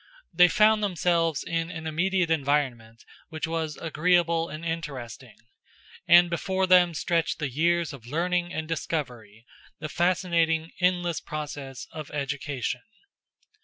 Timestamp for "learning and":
8.07-8.67